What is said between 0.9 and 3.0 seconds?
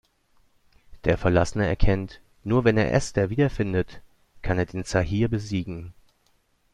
Der Verlassene erkennt, nur wenn er